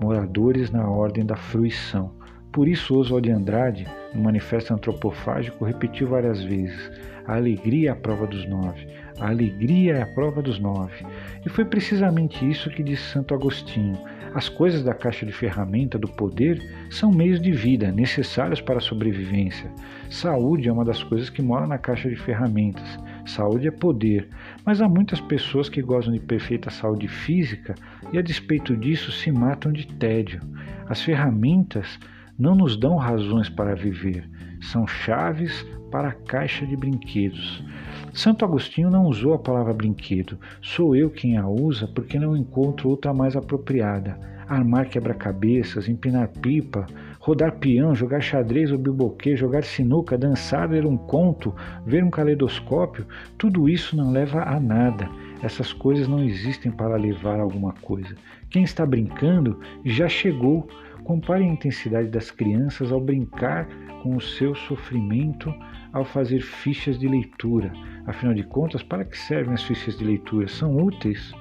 [0.00, 2.14] moradores na ordem da fruição.
[2.50, 6.90] Por isso, Oswald de Andrade, no Manifesto Antropofágico, repetiu várias vezes:
[7.26, 8.86] a alegria é a prova dos nove,
[9.20, 11.04] a alegria é a prova dos nove.
[11.44, 13.98] E foi precisamente isso que disse Santo Agostinho:
[14.34, 16.60] as coisas da caixa de ferramenta do poder
[16.90, 19.70] são meios de vida necessários para a sobrevivência.
[20.10, 22.98] Saúde é uma das coisas que mora na caixa de ferramentas.
[23.24, 24.28] Saúde é poder,
[24.64, 27.76] mas há muitas pessoas que gozam de perfeita saúde física
[28.12, 30.40] e, a despeito disso, se matam de tédio.
[30.88, 31.98] As ferramentas
[32.38, 34.28] não nos dão razões para viver,
[34.60, 37.62] são chaves para a caixa de brinquedos.
[38.12, 42.88] Santo Agostinho não usou a palavra brinquedo, sou eu quem a usa porque não encontro
[42.88, 44.18] outra mais apropriada.
[44.46, 46.86] Armar quebra-cabeças, empinar pipa,
[47.18, 51.54] rodar peão, jogar xadrez ou biboquê, jogar sinuca, dançar, ler um conto,
[51.86, 53.06] ver um caleidoscópio,
[53.38, 55.08] tudo isso não leva a nada.
[55.42, 58.14] Essas coisas não existem para levar a alguma coisa.
[58.50, 60.68] Quem está brincando já chegou.
[61.04, 63.68] Compare a intensidade das crianças ao brincar
[64.02, 65.54] com o seu sofrimento
[65.92, 67.72] ao fazer fichas de leitura.
[68.06, 70.48] Afinal de contas, para que servem as fichas de leitura?
[70.48, 71.32] São úteis?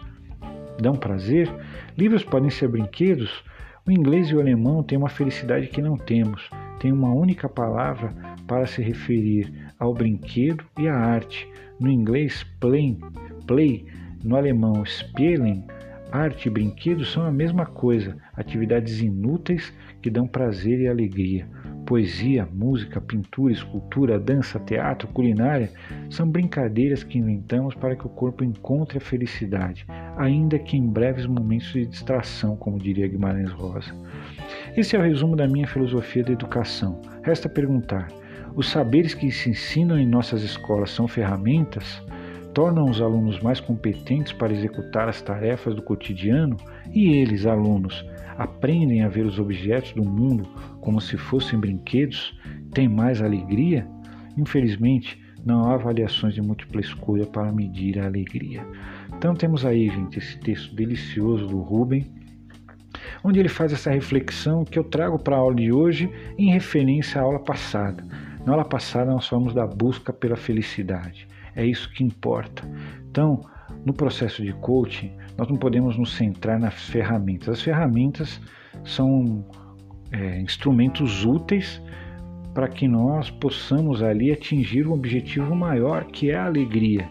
[0.82, 1.50] Dão prazer?
[1.98, 3.44] Livros podem ser brinquedos?
[3.86, 6.50] O inglês e o alemão têm uma felicidade que não temos.
[6.80, 8.14] Tem uma única palavra
[8.48, 11.48] para se referir ao brinquedo e à arte.
[11.80, 12.98] No inglês, play,
[13.48, 13.86] play.
[14.24, 15.66] No alemão, spielen.
[16.14, 21.48] Arte e brinquedo são a mesma coisa, atividades inúteis que dão prazer e alegria.
[21.88, 25.72] Poesia, música, pintura, escultura, dança, teatro, culinária
[26.12, 31.26] são brincadeiras que inventamos para que o corpo encontre a felicidade, ainda que em breves
[31.26, 33.92] momentos de distração, como diria Guimarães Rosa.
[34.78, 37.02] Esse é o resumo da minha filosofia da educação.
[37.24, 38.08] Resta perguntar:
[38.56, 42.04] os saberes que se ensinam em nossas escolas são ferramentas?
[42.54, 46.56] Tornam os alunos mais competentes para executar as tarefas do cotidiano?
[46.92, 48.06] E eles, alunos,
[48.38, 50.48] aprendem a ver os objetos do mundo
[50.80, 52.38] como se fossem brinquedos,
[52.72, 53.88] têm mais alegria?
[54.38, 58.64] Infelizmente, não há avaliações de múltipla escolha para medir a alegria.
[59.18, 62.12] Então temos aí, gente, esse texto delicioso do Rubem,
[63.24, 67.20] onde ele faz essa reflexão que eu trago para a aula de hoje em referência
[67.20, 68.06] à aula passada.
[68.46, 71.28] Na aula passada nós falamos da busca pela felicidade.
[71.56, 72.68] É isso que importa.
[73.10, 73.42] Então,
[73.86, 77.50] no processo de coaching, nós não podemos nos centrar nas ferramentas.
[77.50, 78.42] As ferramentas
[78.84, 79.46] são
[80.12, 81.82] é, instrumentos úteis
[82.54, 87.10] para que nós possamos ali atingir um objetivo maior, que é a alegria,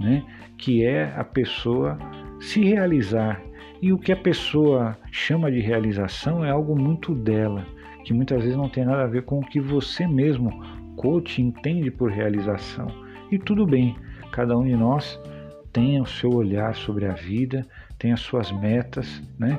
[0.00, 0.24] né?
[0.58, 1.96] que é a pessoa
[2.40, 3.40] se realizar.
[3.80, 7.64] E o que a pessoa chama de realização é algo muito dela,
[8.04, 10.50] que muitas vezes não tem nada a ver com o que você mesmo,
[10.96, 12.88] coach, entende por realização.
[13.30, 13.96] E tudo bem,
[14.32, 15.20] cada um de nós
[15.72, 17.64] tem o seu olhar sobre a vida,
[17.96, 19.56] tem as suas metas, né?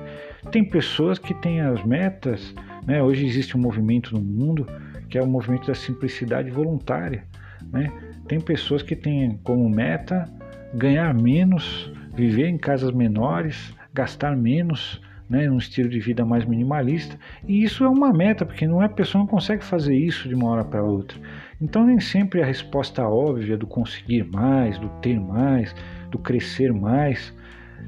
[0.52, 2.54] Tem pessoas que têm as metas,
[2.86, 3.02] né?
[3.02, 4.68] Hoje existe um movimento no mundo
[5.10, 7.24] que é o movimento da simplicidade voluntária,
[7.72, 7.92] né?
[8.28, 10.30] Tem pessoas que têm como meta
[10.74, 17.18] ganhar menos, viver em casas menores, gastar menos, né, um estilo de vida mais minimalista.
[17.48, 20.50] E isso é uma meta, porque não é pessoa não consegue fazer isso de uma
[20.50, 21.18] hora para outra.
[21.62, 25.76] Então nem sempre a resposta óbvia do conseguir mais, do ter mais,
[26.10, 27.34] do crescer mais,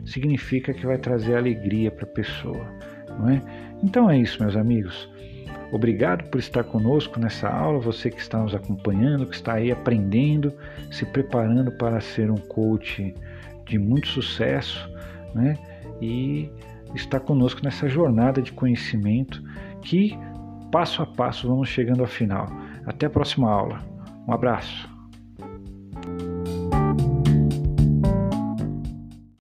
[0.05, 2.67] significa que vai trazer alegria para a pessoa,
[3.17, 3.41] não é?
[3.81, 5.09] Então é isso, meus amigos.
[5.71, 10.53] Obrigado por estar conosco nessa aula, você que está nos acompanhando, que está aí aprendendo,
[10.91, 13.11] se preparando para ser um coach
[13.65, 14.87] de muito sucesso,
[15.33, 15.57] né?
[15.99, 16.47] E
[16.93, 19.41] está conosco nessa jornada de conhecimento
[19.81, 20.15] que
[20.71, 22.47] passo a passo vamos chegando ao final.
[22.85, 23.79] Até a próxima aula.
[24.27, 24.92] Um abraço.